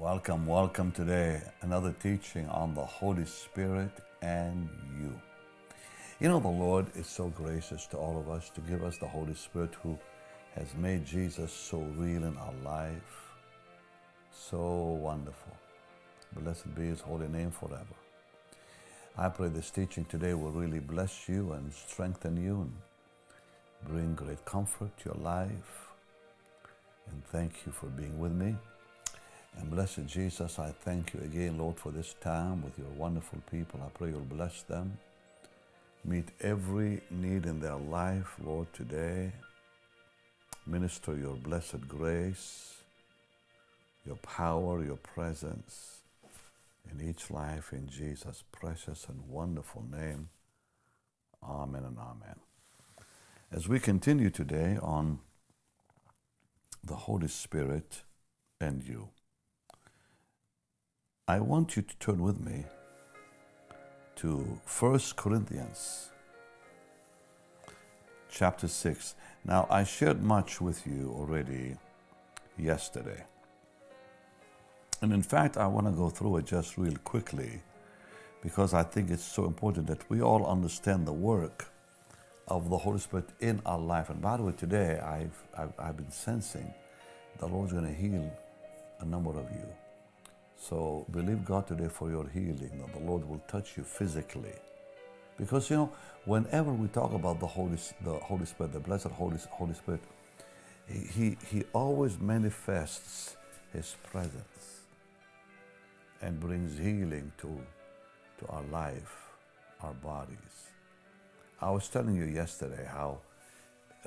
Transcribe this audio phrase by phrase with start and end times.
[0.00, 1.42] Welcome, welcome today.
[1.60, 3.90] Another teaching on the Holy Spirit
[4.22, 4.66] and
[4.98, 5.12] you.
[6.20, 9.06] You know, the Lord is so gracious to all of us to give us the
[9.06, 9.98] Holy Spirit who
[10.54, 13.30] has made Jesus so real in our life,
[14.32, 15.52] so wonderful.
[16.32, 17.84] Blessed be his holy name forever.
[19.18, 22.72] I pray this teaching today will really bless you and strengthen you and
[23.86, 25.90] bring great comfort to your life.
[27.10, 28.56] And thank you for being with me.
[29.58, 33.80] And blessed Jesus, I thank you again, Lord, for this time with your wonderful people.
[33.84, 34.98] I pray you'll bless them.
[36.04, 39.32] Meet every need in their life, Lord, today.
[40.66, 42.76] Minister your blessed grace,
[44.06, 46.00] your power, your presence
[46.90, 50.28] in each life in Jesus' precious and wonderful name.
[51.42, 52.36] Amen and amen.
[53.52, 55.18] As we continue today on
[56.84, 58.02] the Holy Spirit
[58.60, 59.08] and you.
[61.30, 62.64] I want you to turn with me
[64.16, 66.10] to 1 Corinthians
[68.28, 69.14] chapter 6.
[69.44, 71.76] Now, I shared much with you already
[72.58, 73.22] yesterday.
[75.02, 77.62] And in fact, I want to go through it just real quickly
[78.42, 81.68] because I think it's so important that we all understand the work
[82.48, 84.10] of the Holy Spirit in our life.
[84.10, 86.74] And by the way, today I've, I've, I've been sensing
[87.38, 88.28] the Lord's going to heal
[88.98, 89.68] a number of you.
[90.60, 94.52] So believe God today for your healing, that the Lord will touch you physically.
[95.38, 95.92] Because you know,
[96.26, 100.02] whenever we talk about the Holy, the Holy Spirit, the blessed Holy, Holy Spirit,
[100.86, 103.36] he, he always manifests
[103.72, 104.82] His presence
[106.20, 107.58] and brings healing to,
[108.40, 109.16] to our life,
[109.82, 110.66] our bodies.
[111.62, 113.20] I was telling you yesterday how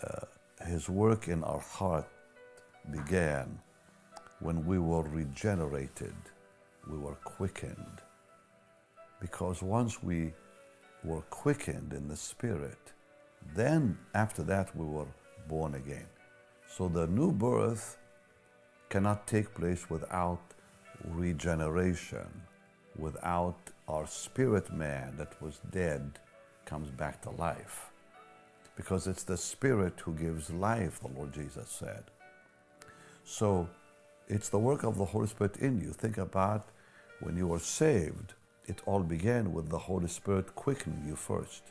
[0.03, 2.07] uh, His work in our heart
[2.91, 3.57] began
[4.39, 6.13] when we were regenerated
[6.89, 8.01] we were quickened.
[9.19, 10.33] Because once we
[11.03, 12.94] were quickened in the Spirit,
[13.55, 15.07] then after that we were
[15.47, 16.07] born again.
[16.67, 17.97] So the new birth
[18.89, 20.41] cannot take place without
[21.05, 22.27] regeneration,
[22.97, 23.57] without
[23.88, 26.19] our spirit man that was dead
[26.66, 27.91] comes back to life.
[28.75, 32.05] Because it's the Spirit who gives life, the Lord Jesus said.
[33.23, 33.69] So
[34.28, 35.91] it's the work of the Holy Spirit in you.
[35.91, 36.69] Think about
[37.19, 38.34] when you were saved,
[38.66, 41.63] it all began with the Holy Spirit quickening you first.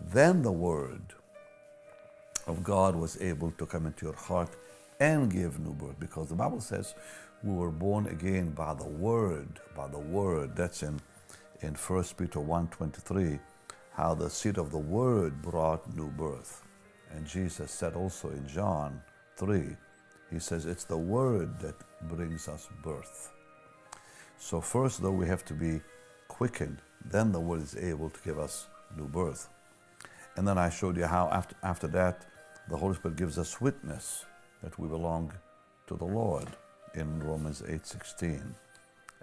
[0.00, 1.02] Then the Word
[2.46, 4.50] of God was able to come into your heart
[5.00, 6.94] and give new birth because the Bible says
[7.42, 10.56] we were born again by the Word, by the Word.
[10.56, 11.00] That's in,
[11.60, 13.38] in 1 Peter 1.23,
[13.92, 16.62] how the seed of the Word brought new birth.
[17.10, 19.00] And Jesus said also in John
[19.36, 19.76] 3,
[20.32, 21.74] he says, it's the Word that
[22.08, 23.30] brings us birth.
[24.38, 25.80] So first, though, we have to be
[26.28, 26.78] quickened.
[27.04, 28.66] Then the Word is able to give us
[28.96, 29.48] new birth.
[30.36, 32.26] And then I showed you how after, after that,
[32.68, 34.24] the Holy Spirit gives us witness
[34.62, 35.32] that we belong
[35.88, 36.48] to the Lord
[36.94, 38.54] in Romans 8:16.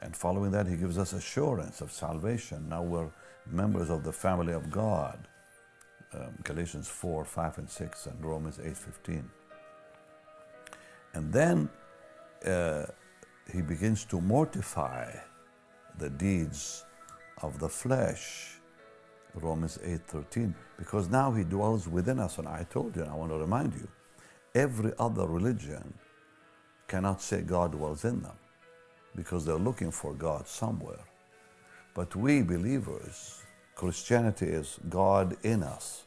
[0.02, 2.70] And following that, he gives us assurance of salvation.
[2.70, 3.10] Now we're
[3.46, 5.28] members of the family of God.
[6.14, 9.30] Um, Galatians 4, 5, and 6, and Romans 8:15.
[11.14, 11.70] And then
[12.46, 12.86] uh,
[13.52, 15.12] he begins to mortify
[15.98, 16.86] the deeds
[17.42, 18.56] of the flesh.
[19.36, 22.38] Romans 8:13 because now he dwells within us.
[22.40, 23.88] And I told you and I want to remind you
[24.56, 25.94] every other religion
[26.88, 28.38] cannot say God dwells in them
[29.16, 31.04] because they're looking for God somewhere.
[31.94, 33.44] But we believers
[33.76, 36.06] Christianity is God in us.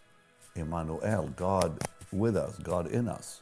[0.55, 1.81] Emmanuel God
[2.13, 3.41] with us God in us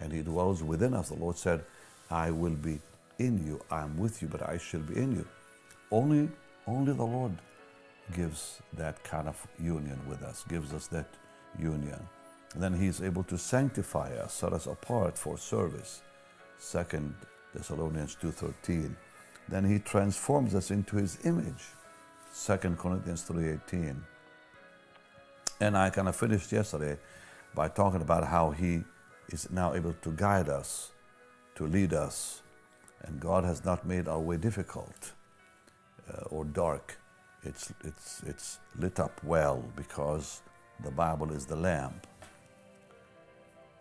[0.00, 1.64] and he dwells within us the Lord said
[2.10, 2.78] I will be
[3.18, 3.60] in you.
[3.70, 5.26] I am with you, but I shall be in you.
[5.90, 6.28] Only,
[6.66, 7.32] only the Lord
[8.14, 11.08] gives that kind of union with us, gives us that
[11.58, 12.00] union.
[12.54, 16.02] And then He is able to sanctify us, set us apart for service.
[16.58, 17.14] Second
[17.54, 18.94] Thessalonians 2.13.
[19.48, 21.64] Then He transforms us into His image.
[22.32, 23.96] Second Corinthians 3.18.
[25.60, 26.96] And I kind of finished yesterday
[27.54, 28.84] by talking about how He
[29.28, 30.92] is now able to guide us,
[31.54, 32.42] to lead us,
[33.02, 35.12] and God has not made our way difficult
[36.12, 36.98] uh, or dark.
[37.44, 40.42] It's, it's, it's lit up well because
[40.82, 42.06] the Bible is the lamp,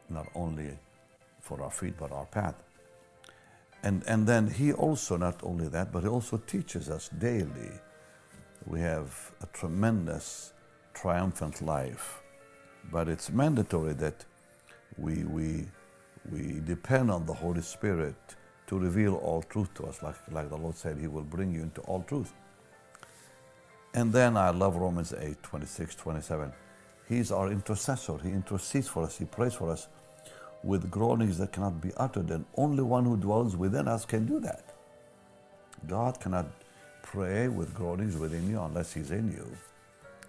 [0.09, 0.77] not only
[1.41, 2.63] for our feet but our path.
[3.83, 7.71] And, and then He also, not only that, but He also teaches us daily.
[8.65, 10.53] We have a tremendous,
[10.93, 12.21] triumphant life,
[12.91, 14.25] but it's mandatory that
[14.97, 15.67] we, we,
[16.31, 18.15] we depend on the Holy Spirit
[18.67, 21.61] to reveal all truth to us, like, like the Lord said, He will bring you
[21.61, 22.33] into all truth.
[23.93, 26.51] And then I love Romans 8 26, 27.
[27.07, 28.17] He's our intercessor.
[28.21, 29.87] He intercedes for us, He prays for us
[30.63, 34.39] with groanings that cannot be uttered, and only one who dwells within us can do
[34.41, 34.75] that.
[35.87, 36.47] God cannot
[37.03, 39.47] pray with groanings within you unless He's in you.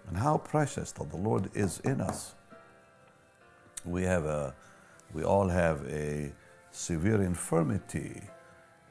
[0.07, 2.35] And how precious that the Lord is in us.
[3.89, 4.53] We have a,
[5.13, 6.31] we all have a
[6.69, 8.21] severe infirmity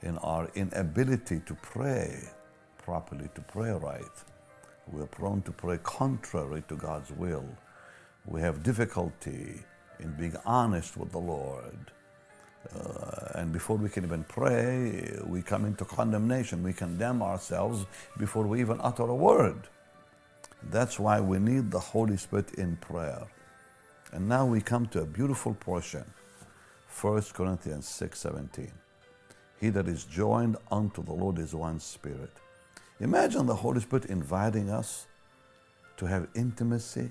[0.03, 2.21] in our inability to pray
[2.79, 4.03] properly, to pray right.
[4.91, 7.47] We're prone to pray contrary to God's will.
[8.27, 9.61] We have difficulty
[10.00, 11.93] in being honest with the Lord.
[12.75, 16.62] Uh, and before we can even pray, we come into condemnation.
[16.65, 17.87] We condemn ourselves
[18.19, 19.69] before we even utter a word.
[20.71, 23.29] That's why we need the Holy Spirit in prayer.
[24.12, 26.05] And now we come to a beautiful portion
[27.00, 28.70] 1 Corinthians 6 17.
[29.60, 32.32] He that is joined unto the Lord is one spirit.
[33.00, 35.06] Imagine the Holy Spirit inviting us
[35.96, 37.10] to have intimacy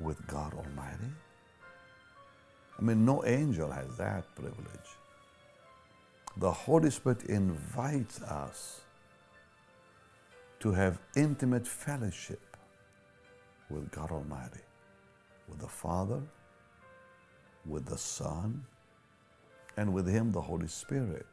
[0.00, 1.12] with God Almighty.
[2.78, 4.90] I mean, no angel has that privilege.
[6.36, 8.80] The Holy Spirit invites us
[10.60, 12.56] to have intimate fellowship
[13.68, 14.60] with God Almighty,
[15.48, 16.20] with the Father,
[17.66, 18.64] with the Son,
[19.76, 21.26] and with Him, the Holy Spirit.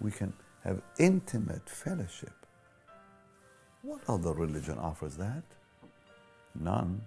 [0.00, 0.32] We can
[0.64, 2.34] have intimate fellowship.
[3.82, 5.42] What other religion offers that?
[6.54, 7.02] None.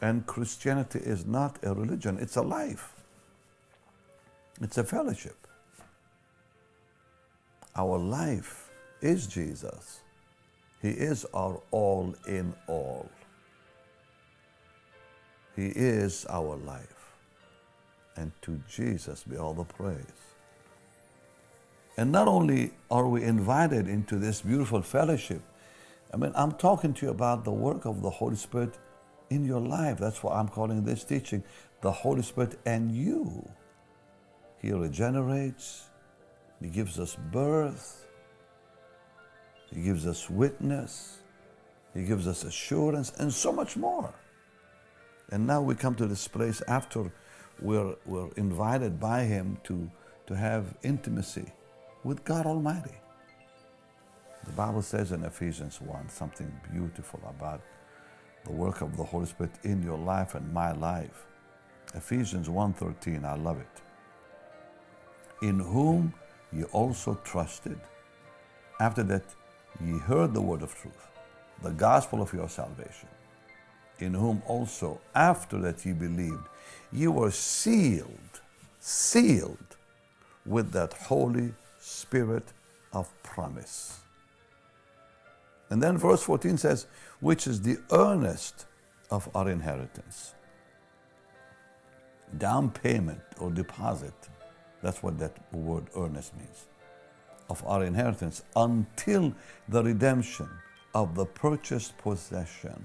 [0.00, 2.92] And Christianity is not a religion, it's a life,
[4.60, 5.36] it's a fellowship.
[7.76, 8.70] Our life
[9.00, 10.00] is Jesus.
[10.80, 13.08] He is our all in all.
[15.56, 16.88] He is our life.
[18.16, 20.04] And to Jesus be all the praise.
[21.96, 25.42] And not only are we invited into this beautiful fellowship,
[26.12, 28.78] I mean, I'm talking to you about the work of the Holy Spirit
[29.30, 29.98] in your life.
[29.98, 31.42] That's why I'm calling this teaching
[31.80, 33.48] the Holy Spirit and you.
[34.60, 35.84] He regenerates,
[36.60, 38.06] He gives us birth,
[39.70, 41.18] He gives us witness,
[41.92, 44.12] He gives us assurance, and so much more.
[45.30, 47.10] And now we come to this place after
[47.60, 49.90] we're, we're invited by Him to,
[50.26, 51.52] to have intimacy
[52.02, 52.96] with God Almighty.
[54.44, 57.62] The Bible says in Ephesians 1 something beautiful about
[58.44, 61.26] the work of the Holy Spirit in your life and my life.
[61.94, 63.80] Ephesians 1:13, I love it.
[65.42, 66.12] In whom
[66.52, 67.80] ye also trusted,
[68.80, 69.24] after that
[69.80, 71.08] ye heard the word of truth,
[71.62, 73.08] the gospel of your salvation,
[73.98, 76.46] in whom also after that ye believed,
[76.92, 78.40] ye were sealed,
[78.80, 79.76] sealed
[80.46, 82.52] with that Holy Spirit
[82.92, 84.00] of promise.
[85.70, 86.86] And then verse 14 says,
[87.20, 88.66] which is the earnest
[89.10, 90.34] of our inheritance.
[92.38, 94.14] Down payment or deposit,
[94.82, 96.66] that's what that word earnest means,
[97.48, 99.32] of our inheritance until
[99.68, 100.48] the redemption
[100.94, 102.84] of the purchased possession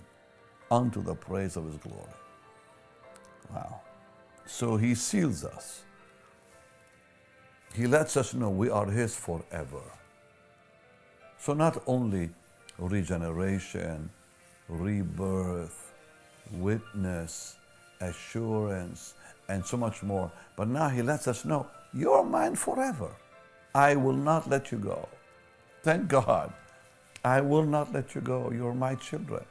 [0.71, 2.13] unto the praise of his glory.
[3.53, 3.81] Wow.
[4.45, 5.83] So he seals us.
[7.73, 9.81] He lets us know we are his forever.
[11.37, 12.29] So not only
[12.77, 14.09] regeneration,
[14.67, 15.93] rebirth,
[16.51, 17.57] witness,
[18.01, 19.13] assurance,
[19.47, 20.31] and so much more.
[20.55, 23.11] But now he lets us know, you're mine forever.
[23.73, 25.07] I will not let you go.
[25.83, 26.53] Thank God.
[27.23, 28.51] I will not let you go.
[28.51, 29.43] You're my children.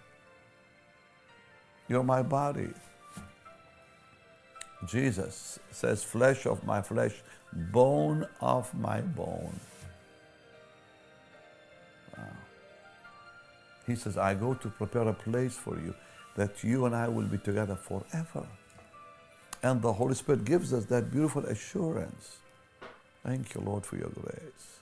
[1.89, 2.69] You're my body.
[4.87, 7.15] Jesus says, flesh of my flesh,
[7.53, 9.59] bone of my bone.
[13.87, 15.95] He says, I go to prepare a place for you
[16.37, 18.47] that you and I will be together forever.
[19.63, 22.37] And the Holy Spirit gives us that beautiful assurance.
[23.25, 24.79] Thank you, Lord, for your grace.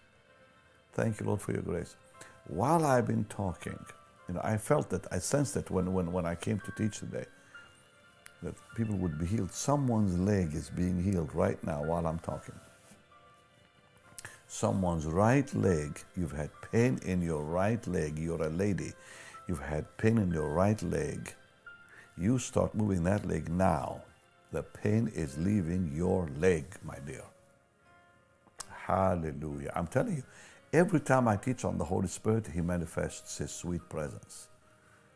[0.92, 1.94] Thank you, Lord, for your grace.
[2.48, 3.78] While I've been talking,
[4.28, 6.98] you know, I felt that, I sensed it when, when, when I came to teach
[6.98, 7.26] today,
[8.42, 9.52] that people would be healed.
[9.52, 12.54] Someone's leg is being healed right now while I'm talking
[14.48, 18.92] someone's right leg, you've had pain in your right leg, you're a lady,
[19.46, 21.34] you've had pain in your right leg,
[22.16, 24.00] you start moving that leg now.
[24.52, 27.24] The pain is leaving your leg, my dear.
[28.70, 29.72] Hallelujah.
[29.74, 30.22] I'm telling you,
[30.76, 34.48] every time I teach on the Holy Spirit, He manifests His sweet presence.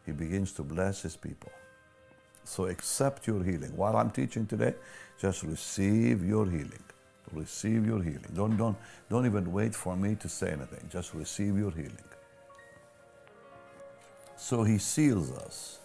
[0.07, 1.53] He begins to bless His people.
[2.45, 3.77] So accept your healing.
[3.77, 4.75] While I'm teaching today,
[5.21, 6.83] just receive your healing
[7.33, 8.33] Receive your healing.
[8.35, 8.77] Don't, don't,
[9.09, 10.89] don't even wait for me to say anything.
[10.91, 11.97] Just receive your healing.
[14.37, 15.79] So he seals us.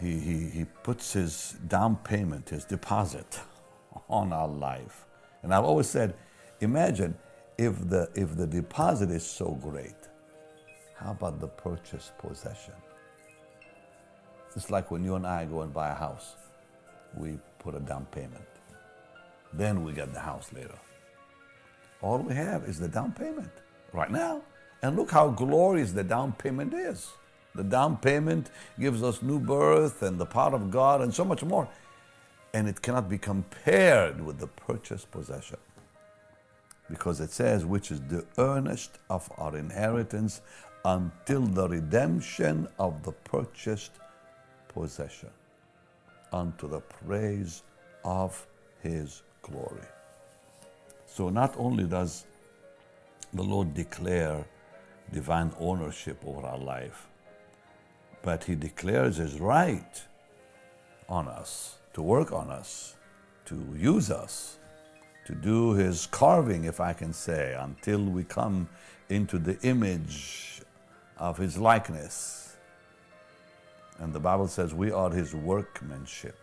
[0.00, 3.40] He, he, he puts his down payment, his deposit
[4.08, 5.04] on our life.
[5.42, 6.14] And I've always said,
[6.60, 7.14] imagine
[7.58, 10.08] if the, if the deposit is so great,
[10.96, 12.74] how about the purchase possession?
[14.54, 16.36] It's like when you and I go and buy a house,
[17.16, 18.44] we put a down payment.
[19.52, 20.78] Then we get the house later.
[22.00, 23.50] All we have is the down payment
[23.92, 24.42] right now.
[24.82, 27.12] And look how glorious the down payment is.
[27.54, 31.44] The down payment gives us new birth and the power of God and so much
[31.44, 31.68] more.
[32.54, 35.58] And it cannot be compared with the purchased possession.
[36.92, 40.42] Because it says, which is the earnest of our inheritance
[40.84, 43.92] until the redemption of the purchased
[44.68, 45.30] possession,
[46.34, 47.62] unto the praise
[48.04, 48.46] of
[48.82, 49.88] his glory.
[51.06, 52.26] So not only does
[53.32, 54.44] the Lord declare
[55.10, 57.08] divine ownership over our life,
[58.20, 60.02] but he declares his right
[61.08, 62.96] on us, to work on us,
[63.46, 64.58] to use us,
[65.26, 68.68] to do his carving, if I can say, until we come
[69.08, 70.62] into the image
[71.18, 72.56] of his likeness.
[73.98, 76.38] And the Bible says we are his workmanship.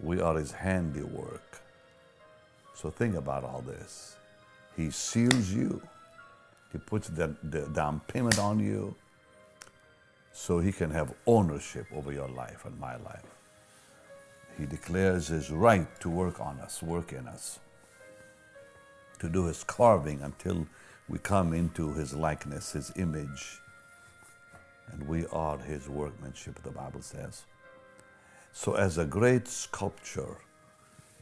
[0.00, 1.60] We are his handiwork.
[2.74, 4.16] So think about all this.
[4.76, 5.82] He seals you.
[6.72, 8.94] He puts the, the down payment on you
[10.32, 13.35] so he can have ownership over your life and my life.
[14.58, 17.58] He declares his right to work on us, work in us,
[19.18, 20.66] to do his carving until
[21.08, 23.60] we come into his likeness, his image.
[24.92, 27.44] And we are his workmanship, the Bible says.
[28.52, 30.38] So, as a great sculptor,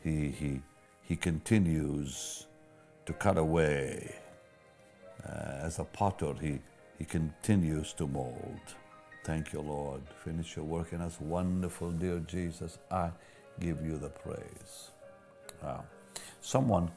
[0.03, 0.63] he, he,
[1.03, 2.47] he continues
[3.07, 4.15] to cut away.
[5.27, 6.61] Uh, as a potter, he,
[6.99, 8.61] he continues to mold.
[9.25, 10.03] Thank you, Lord.
[10.23, 11.19] Finish your work in us.
[11.19, 12.79] Wonderful, dear Jesus.
[12.91, 13.11] I
[13.59, 14.91] give you the praise.
[15.63, 15.85] Wow.
[16.43, 16.91] Someone,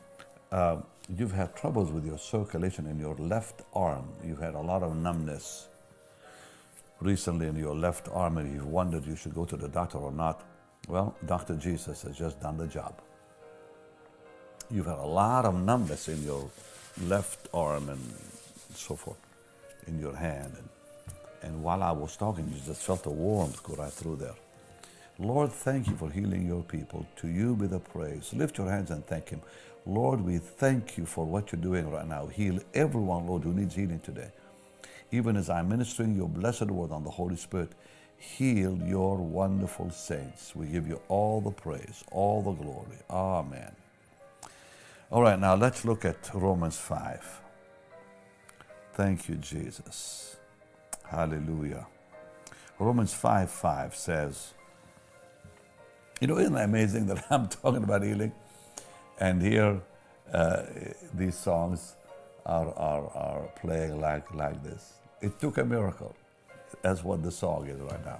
[0.52, 0.78] uh,
[1.18, 4.10] you've had troubles with your circulation in your left arm.
[4.26, 5.68] You've had a lot of numbness
[7.00, 10.12] recently in your left arm and you've wondered you should go to the doctor or
[10.12, 10.44] not,
[10.90, 11.56] well, Dr.
[11.56, 13.02] Jesus has just done the job.
[14.70, 16.50] You've had a lot of numbness in your
[17.04, 18.02] left arm and
[18.74, 19.18] so forth,
[19.88, 20.54] in your hand.
[20.58, 20.70] And,
[21.42, 24.36] and while I was talking, you just felt a warmth go right through there.
[25.20, 27.06] Lord, thank you for healing your people.
[27.18, 28.34] To you be the praise.
[28.34, 29.42] Lift your hands and thank Him.
[29.86, 32.28] Lord, we thank you for what you're doing right now.
[32.28, 34.32] Heal everyone, Lord, who needs healing today
[35.12, 37.72] even as I'm ministering your blessed word on the Holy Spirit,
[38.18, 40.56] heal your wonderful saints.
[40.56, 42.98] We give you all the praise, all the glory.
[43.10, 43.74] Amen.
[45.10, 47.42] All right, now let's look at Romans 5.
[48.94, 50.37] Thank you, Jesus.
[51.10, 51.88] Hallelujah.
[52.80, 54.54] Romans 5 5 says,
[56.20, 58.34] You know, isn't it amazing that I'm talking about healing?
[59.20, 59.82] And here,
[60.32, 60.64] uh,
[61.14, 61.96] these songs
[62.46, 64.94] are, are, are playing like, like this.
[65.22, 66.16] It took a miracle.
[66.82, 68.20] That's what the song is right now.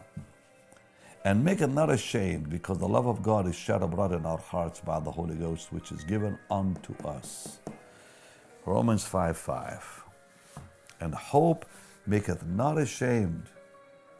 [1.26, 4.38] And make it not ashamed, because the love of God is shed abroad in our
[4.38, 7.60] hearts by the Holy Ghost, which is given unto us.
[8.66, 10.04] Romans 5 5.
[11.02, 11.66] And hope
[12.08, 13.44] maketh not ashamed,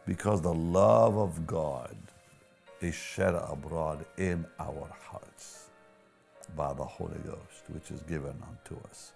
[0.06, 1.96] because the love of God
[2.80, 5.70] is shed abroad in our hearts
[6.56, 9.12] by the Holy Ghost, which is given unto us.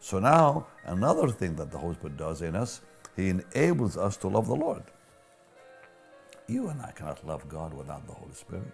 [0.00, 2.80] So now, another thing that the Holy Spirit does in us,
[3.16, 4.84] He enables us to love the Lord.
[6.46, 8.72] You and I cannot love God without the Holy Spirit.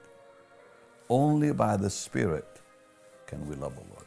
[1.08, 2.60] Only by the Spirit
[3.26, 4.06] can we love the Lord.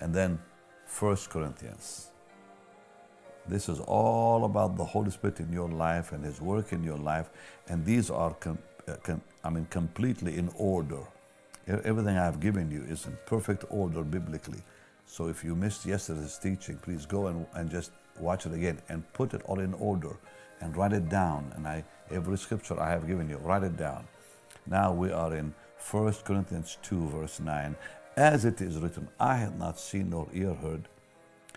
[0.00, 0.38] And then
[0.98, 2.10] 1 Corinthians.
[3.48, 6.98] This is all about the Holy Spirit in your life and His work in your
[6.98, 7.30] life.
[7.68, 11.00] And these are, com- uh, com- I mean, completely in order.
[11.68, 14.62] Everything I've given you is in perfect order biblically.
[15.06, 19.10] So if you missed yesterday's teaching, please go and, and just watch it again and
[19.12, 20.16] put it all in order
[20.60, 21.52] and write it down.
[21.56, 24.06] And I every scripture I have given you, write it down.
[24.66, 25.54] Now we are in
[25.90, 27.76] 1 Corinthians 2, verse 9.
[28.16, 30.88] As it is written, Eye have not seen nor ear heard,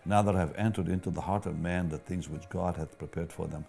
[0.10, 3.48] neither have entered into the heart of man the things which God hath prepared for
[3.48, 3.66] them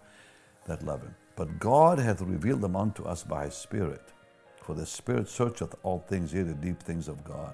[0.65, 1.15] that love him.
[1.35, 4.01] But God hath revealed them unto us by his Spirit.
[4.63, 7.53] For the Spirit searcheth all things, yea, the deep things of God.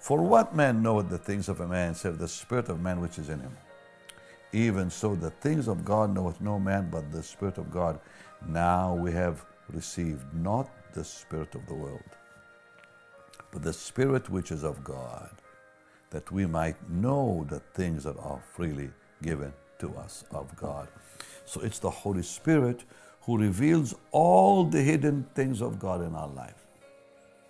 [0.00, 3.18] For what man knoweth the things of a man, save the Spirit of man which
[3.18, 3.56] is in him?
[4.52, 8.00] Even so, the things of God knoweth no man but the Spirit of God.
[8.46, 12.02] Now we have received not the Spirit of the world,
[13.50, 15.30] but the Spirit which is of God,
[16.14, 18.88] that we might know the things that are freely
[19.20, 20.86] given to us of God.
[21.44, 22.84] So it's the Holy Spirit
[23.22, 26.68] who reveals all the hidden things of God in our life.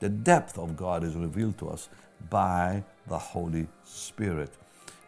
[0.01, 1.91] The depth of God is revealed to us
[2.31, 4.55] by the Holy Spirit.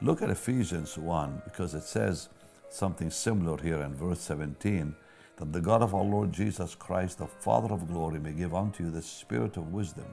[0.03, 2.29] Look at Ephesians 1 because it says
[2.69, 4.95] something similar here in verse 17
[5.39, 8.85] that the God of our Lord Jesus Christ, the Father of glory, may give unto
[8.85, 10.07] you the spirit of wisdom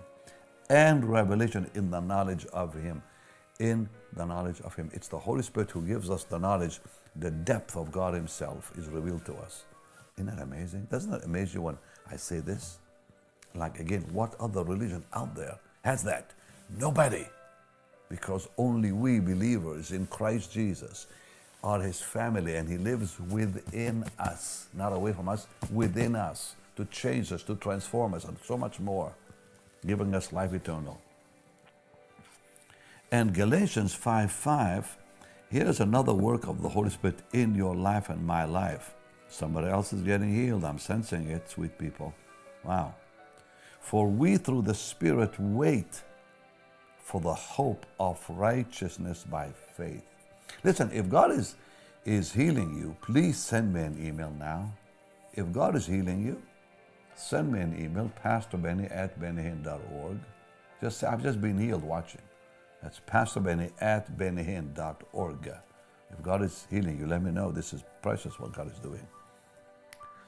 [0.69, 3.03] and revelation in the knowledge of Him.
[3.63, 4.91] In the knowledge of Him.
[4.93, 6.81] It's the Holy Spirit who gives us the knowledge,
[7.15, 9.63] the depth of God Himself is revealed to us.
[10.17, 10.89] Isn't that amazing?
[10.91, 11.77] Doesn't that amaze you when
[12.11, 12.79] I say this?
[13.55, 16.31] Like, again, what other religion out there has that?
[16.77, 17.25] Nobody.
[18.09, 21.07] Because only we believers in Christ Jesus
[21.63, 26.83] are his family and he lives within us, not away from us, within us to
[26.85, 29.13] change us, to transform us, and so much more,
[29.87, 30.99] giving us life eternal.
[33.13, 34.97] And Galatians 5 5,
[35.51, 38.95] here's another work of the Holy Spirit in your life and my life.
[39.29, 40.65] Somebody else is getting healed.
[40.65, 42.11] I'm sensing it, sweet people.
[42.63, 42.95] Wow.
[43.79, 46.01] For we through the Spirit wait
[46.97, 50.01] for the hope of righteousness by faith.
[50.63, 51.53] Listen, if God is,
[52.05, 54.73] is healing you, please send me an email now.
[55.35, 56.41] If God is healing you,
[57.13, 60.17] send me an email, pastorbenny at bennyhinn.org.
[60.81, 62.21] Just say, I've just been healed watching.
[62.83, 65.47] That's pastorbenny at bennyhinn.org.
[66.11, 67.49] If God is healing you, let me know.
[67.49, 69.07] This is precious what God is doing.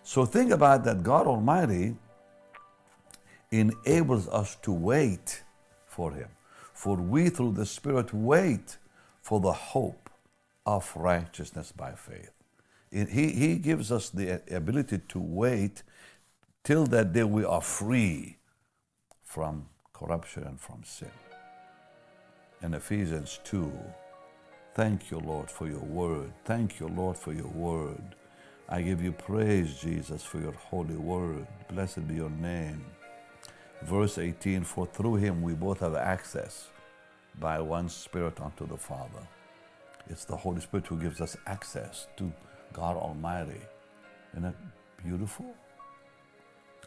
[0.04, 1.96] So think about that God Almighty
[3.52, 5.44] enables us to wait
[5.86, 6.30] for Him.
[6.74, 8.78] For we through the Spirit wait
[9.22, 10.10] for the hope
[10.66, 12.32] of righteousness by faith.
[12.90, 15.84] It, he, he gives us the ability to wait
[16.64, 18.38] till that day we are free
[19.24, 21.12] from corruption and from sin.
[22.66, 23.72] In Ephesians 2,
[24.74, 26.34] thank you, Lord, for your word.
[26.46, 28.16] Thank you, Lord, for your word.
[28.68, 31.46] I give you praise, Jesus, for your holy word.
[31.70, 32.84] Blessed be your name.
[33.84, 36.70] Verse 18 For through him we both have access
[37.40, 39.28] by one Spirit unto the Father.
[40.10, 42.34] It's the Holy Spirit who gives us access to
[42.74, 43.62] God Almighty.
[44.32, 44.56] Isn't that
[45.04, 45.54] beautiful?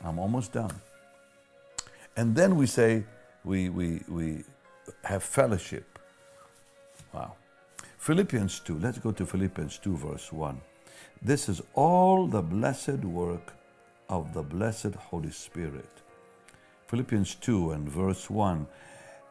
[0.03, 0.75] I'm almost done.
[2.17, 3.05] And then we say
[3.45, 4.43] we, we, we
[5.05, 5.99] have fellowship.
[7.13, 7.35] Wow.
[7.99, 10.61] Philippians 2, let's go to Philippians 2, verse 1.
[11.23, 13.53] This is all the blessed work
[14.09, 15.91] of the blessed Holy Spirit.
[16.87, 18.67] Philippians 2 and verse 1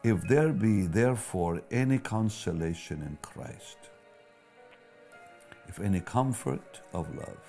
[0.04, 3.78] If there be therefore any consolation in Christ,
[5.66, 7.40] if any comfort of love,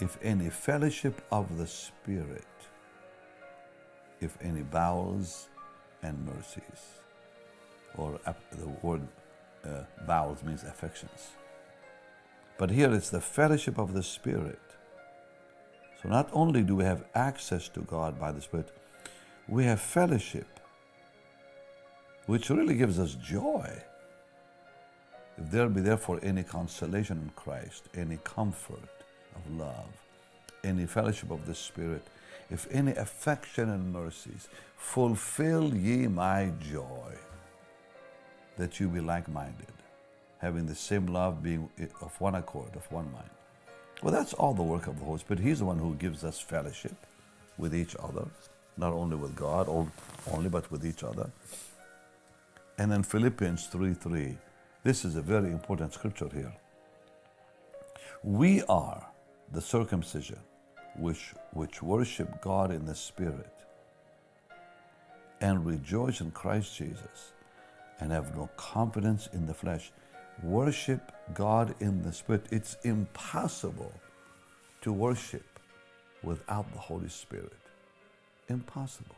[0.00, 2.44] if any fellowship of the Spirit,
[4.20, 5.48] if any bowels
[6.04, 7.00] and mercies,
[7.96, 8.20] or
[8.52, 9.02] the word
[9.64, 11.32] uh, bowels means affections.
[12.58, 14.60] But here it's the fellowship of the Spirit.
[16.02, 18.68] So not only do we have access to God by the Spirit,
[19.48, 20.60] we have fellowship,
[22.26, 23.82] which really gives us joy.
[25.38, 28.88] If there be therefore any consolation in Christ, any comfort
[29.34, 29.90] of love,
[30.62, 32.06] any fellowship of the Spirit,
[32.50, 37.14] if any affection and mercies, fulfill ye my joy,
[38.56, 39.72] that you be like minded,
[40.38, 43.30] having the same love, being eh, of one accord, of one mind.
[44.02, 45.42] Well, that's all the work of the Holy Spirit.
[45.42, 46.94] He's the one who gives us fellowship
[47.56, 48.26] with each other,
[48.76, 49.68] not only with God
[50.30, 51.30] only, but with each other.
[52.78, 54.36] And then Philippians 3 3.
[54.82, 56.52] This is a very important scripture here.
[58.22, 59.06] We are
[59.52, 60.40] the circumcision
[60.96, 63.52] which, which worship God in the Spirit
[65.40, 67.32] and rejoice in Christ Jesus
[68.00, 69.92] and have no confidence in the flesh.
[70.42, 72.46] Worship God in the Spirit.
[72.50, 73.92] It's impossible
[74.82, 75.60] to worship
[76.22, 77.52] without the Holy Spirit.
[78.48, 79.16] Impossible.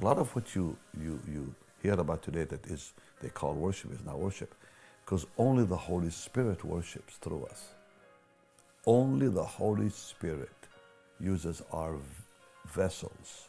[0.00, 3.92] A lot of what you, you, you hear about today that is they call worship
[3.92, 4.54] is not worship
[5.04, 7.68] because only the Holy Spirit worships through us.
[8.86, 10.63] Only the Holy Spirit
[11.20, 11.96] uses our
[12.72, 13.48] vessels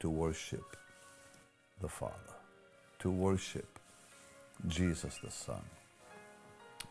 [0.00, 0.76] to worship
[1.80, 2.34] the Father,
[3.00, 3.78] to worship
[4.68, 5.62] Jesus the Son.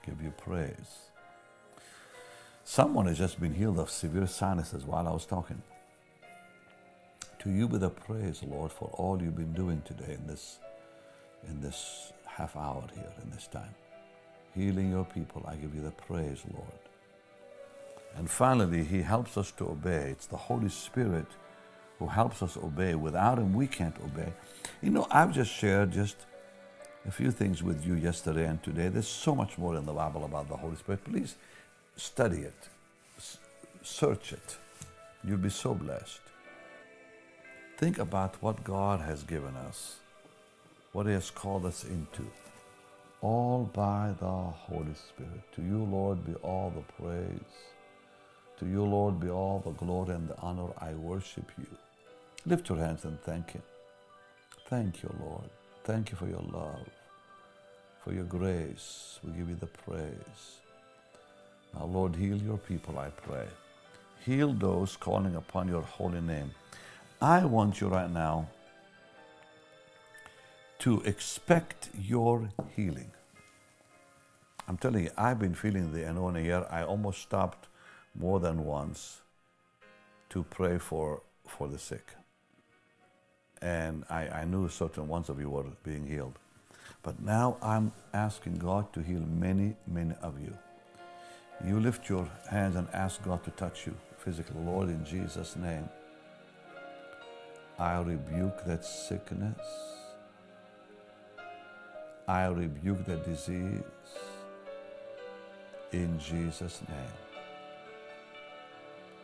[0.05, 1.09] Give you praise.
[2.65, 5.61] Someone has just been healed of severe sinuses while I was talking.
[7.39, 10.59] To you be the praise, Lord, for all you've been doing today in this,
[11.47, 13.75] in this half hour here, in this time.
[14.55, 16.92] Healing your people, I give you the praise, Lord.
[18.15, 20.09] And finally, He helps us to obey.
[20.11, 21.25] It's the Holy Spirit
[21.99, 22.95] who helps us obey.
[22.95, 24.33] Without Him, we can't obey.
[24.81, 26.17] You know, I've just shared just
[27.07, 28.87] a few things with you yesterday and today.
[28.87, 31.03] There's so much more in the Bible about the Holy Spirit.
[31.03, 31.35] Please
[31.95, 32.69] study it,
[33.17, 33.37] S-
[33.81, 34.57] search it.
[35.23, 36.21] You'll be so blessed.
[37.77, 39.97] Think about what God has given us,
[40.91, 42.25] what He has called us into,
[43.21, 45.41] all by the Holy Spirit.
[45.55, 47.72] To you, Lord, be all the praise.
[48.59, 50.69] To you, Lord, be all the glory and the honor.
[50.79, 51.67] I worship you.
[52.45, 53.63] Lift your hands and thank Him.
[54.67, 55.49] Thank you, Lord.
[55.83, 56.87] Thank you for your love,
[58.03, 59.19] for your grace.
[59.23, 60.59] We give you the praise.
[61.73, 63.47] Now, Lord, heal your people, I pray.
[64.25, 66.51] Heal those calling upon your holy name.
[67.21, 68.47] I want you right now
[70.79, 73.11] to expect your healing.
[74.67, 76.65] I'm telling you, I've been feeling the anointing here.
[76.69, 77.67] I almost stopped
[78.15, 79.21] more than once
[80.29, 82.11] to pray for, for the sick.
[83.61, 86.37] And I, I knew certain ones of you were being healed.
[87.01, 90.57] But now I'm asking God to heal many, many of you.
[91.65, 94.59] You lift your hands and ask God to touch you physically.
[94.65, 95.87] Lord, in Jesus' name,
[97.79, 99.59] I rebuke that sickness.
[102.27, 103.83] I rebuke that disease.
[105.91, 107.32] In Jesus' name.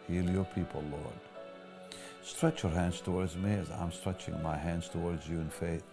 [0.09, 1.19] Heal your people, Lord.
[2.23, 5.83] Stretch your hands towards me as I'm stretching my hands towards you in faith.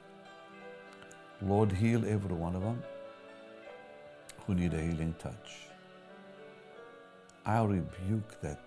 [1.43, 2.83] Lord, heal every one of them
[4.47, 5.69] who need a healing touch.
[7.45, 8.59] I rebuke that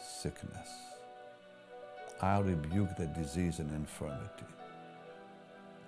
[0.00, 0.68] sickness.
[2.20, 4.46] I rebuke that disease and infirmity.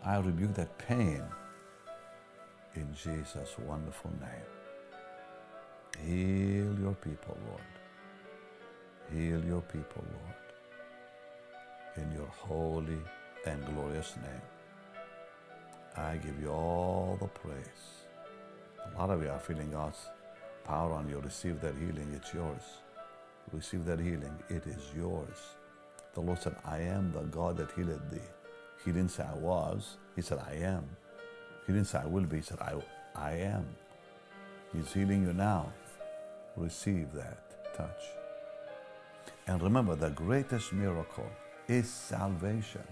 [0.05, 1.23] I rebuke that pain
[2.75, 4.51] in Jesus' wonderful name.
[6.05, 7.61] Heal your people, Lord.
[9.15, 10.35] Heal your people, Lord.
[12.05, 12.99] In your holy
[13.47, 14.43] and glorious name.
[15.97, 18.03] I give you all the praise.
[18.85, 20.09] A lot of you are feeling God's
[20.65, 21.21] power on you.
[21.21, 22.13] Receive that healing.
[22.13, 22.63] It's yours.
[23.53, 24.37] Receive that healing.
[24.49, 25.39] It is yours.
[26.15, 28.19] The Lord said, I am the God that healed thee.
[28.85, 29.97] He didn't say I was.
[30.17, 30.85] He said, I am.
[31.69, 32.39] He didn't say I will be.
[32.39, 32.83] He said, I,
[33.15, 33.65] I am.
[34.73, 35.73] He's healing you now.
[36.57, 38.24] Receive that touch.
[39.47, 41.29] And remember, the greatest miracle
[41.69, 42.85] is salvation.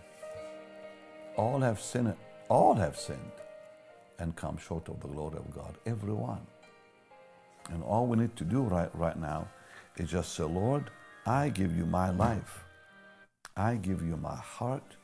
[1.37, 2.15] All have sinned,
[2.49, 3.19] all have sinned
[4.19, 5.77] and come short of the glory of God.
[5.87, 6.47] Everyone.
[7.71, 9.49] And all we need to do right, right now
[9.97, 10.91] is just say, Lord,
[11.27, 12.65] I give you my life.
[13.57, 14.97] I give you my heart.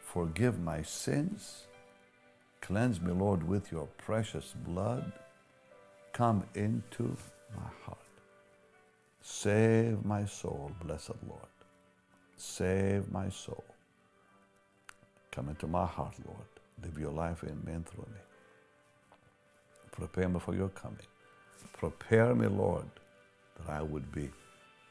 [0.00, 1.66] Forgive my sins.
[2.60, 5.12] Cleanse me, Lord, with your precious blood.
[6.12, 7.16] Come into
[7.54, 8.07] my heart.
[9.30, 11.52] Save my soul, blessed Lord.
[12.38, 13.62] Save my soul.
[15.30, 16.48] Come into my heart, Lord.
[16.82, 18.20] Live your life in me and through me.
[19.92, 21.06] Prepare me for your coming.
[21.74, 22.88] Prepare me, Lord,
[23.58, 24.30] that I would be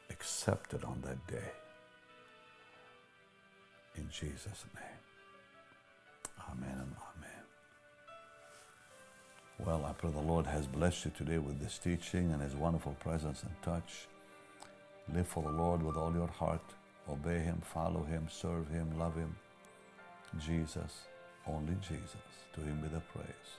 [0.08, 1.50] accepted on that day.
[3.96, 5.00] In Jesus' name.
[6.48, 7.44] Amen and amen.
[9.58, 12.94] Well, I pray the Lord has blessed you today with this teaching and His wonderful
[13.00, 14.06] presence and touch.
[15.14, 16.60] Live for the Lord with all your heart.
[17.08, 19.34] Obey Him, follow Him, serve Him, love Him.
[20.38, 21.02] Jesus,
[21.46, 22.16] only Jesus.
[22.54, 23.56] To Him be the praise.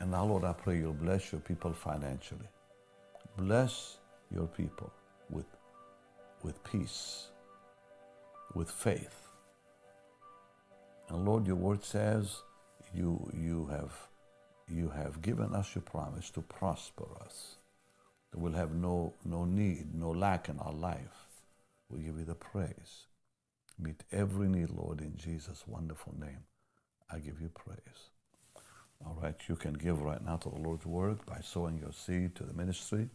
[0.00, 2.48] And now, Lord, I pray you'll bless your people financially.
[3.36, 3.96] Bless
[4.32, 4.92] your people
[5.30, 5.46] with,
[6.42, 7.28] with peace,
[8.54, 9.28] with faith.
[11.08, 12.42] And Lord, your word says
[12.94, 13.92] you, you, have,
[14.68, 17.56] you have given us your promise to prosper us.
[18.34, 21.28] We'll have no, no need, no lack in our life.
[21.88, 23.06] We give you the praise.
[23.78, 26.40] Meet every need, Lord, in Jesus' wonderful name.
[27.10, 28.10] I give you praise.
[29.04, 32.36] All right, you can give right now to the Lord's work by sowing your seed
[32.36, 33.08] to the ministry.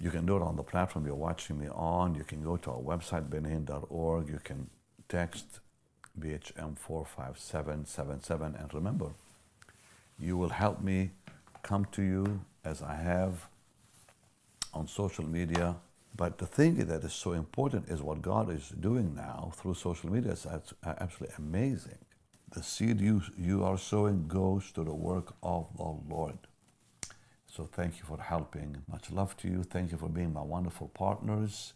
[0.00, 2.14] You can do it on the platform you're watching me on.
[2.14, 4.28] You can go to our website, bennyhinn.org.
[4.28, 4.68] You can
[5.08, 5.60] text
[6.20, 8.60] BHM45777.
[8.60, 9.10] And remember,
[10.18, 11.12] you will help me
[11.62, 13.48] come to you as I have
[14.74, 15.76] on social media.
[16.16, 20.10] But the thing that is so important is what God is doing now through social
[20.12, 20.32] media.
[20.32, 20.46] It's
[20.84, 21.98] absolutely amazing.
[22.52, 26.38] The seed you, you are sowing goes to the work of the Lord.
[27.50, 28.82] So thank you for helping.
[28.90, 29.64] Much love to you.
[29.64, 31.72] Thank you for being my wonderful partners.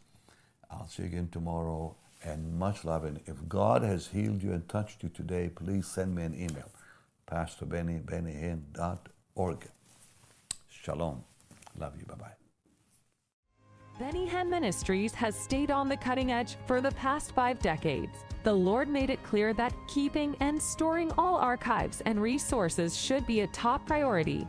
[0.70, 1.96] I'll see you again tomorrow.
[2.24, 3.04] And much love.
[3.04, 6.70] And if God has healed you and touched you today, please send me an email.
[7.26, 9.68] Pastor Benny, bennyhinn.org.
[10.68, 11.24] Shalom.
[11.78, 12.06] Love you.
[12.06, 12.37] Bye bye.
[13.98, 18.22] Benny Ministries has stayed on the cutting edge for the past five decades.
[18.44, 23.40] The Lord made it clear that keeping and storing all archives and resources should be
[23.40, 24.46] a top priority.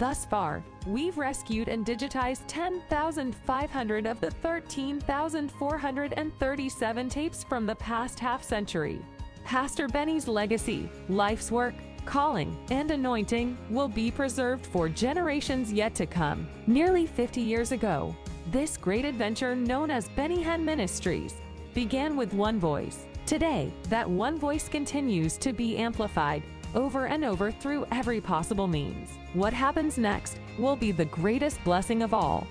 [0.00, 8.42] Thus far, we've rescued and digitized 10,500 of the 13,437 tapes from the past half
[8.42, 9.00] century.
[9.44, 16.04] Pastor Benny's legacy, life's work, calling, and anointing will be preserved for generations yet to
[16.04, 16.48] come.
[16.66, 18.16] Nearly 50 years ago,
[18.50, 21.34] this great adventure, known as Benny Hinn Ministries,
[21.74, 23.06] began with one voice.
[23.24, 26.42] Today, that one voice continues to be amplified
[26.74, 29.10] over and over through every possible means.
[29.34, 32.46] What happens next will be the greatest blessing of all.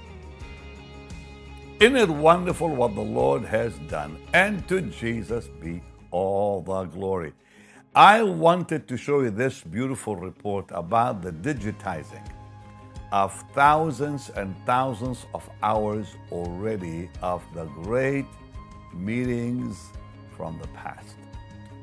[1.79, 4.17] Isn't it wonderful what the Lord has done?
[4.33, 7.33] And to Jesus be all the glory.
[7.95, 12.25] I wanted to show you this beautiful report about the digitizing
[13.11, 18.25] of thousands and thousands of hours already of the great
[18.93, 19.89] meetings
[20.37, 21.15] from the past.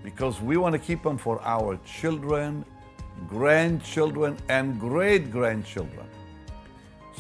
[0.03, 2.65] Because we want to keep them for our children,
[3.27, 6.07] grandchildren, and great grandchildren.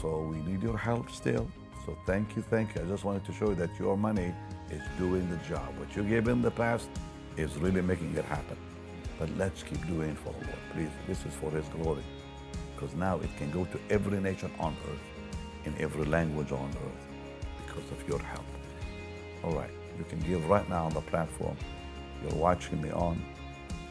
[0.00, 1.46] So we need your help still.
[1.84, 2.82] So thank you, thank you.
[2.82, 4.32] I just wanted to show you that your money
[4.70, 5.68] is doing the job.
[5.78, 6.88] What you gave in the past
[7.36, 8.56] is really making it happen.
[9.18, 10.58] But let's keep doing it for the Lord.
[10.72, 12.04] Please, this is for His glory
[12.78, 15.00] because now it can go to every nation on earth,
[15.64, 17.08] in every language on earth,
[17.66, 18.44] because of your help.
[19.42, 21.56] All right, you can give right now on the platform.
[22.22, 23.20] You're watching me on.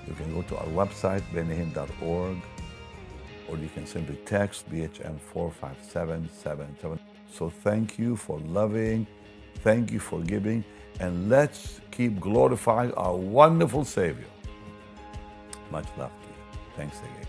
[0.07, 2.37] You can go to our website, bennyhinn.org,
[3.49, 6.99] or you can simply text BHM 45777.
[7.29, 9.05] So thank you for loving,
[9.55, 10.63] thank you for giving,
[11.01, 14.31] and let's keep glorifying our wonderful Savior.
[15.71, 16.59] Much love to you.
[16.77, 17.26] Thanks again.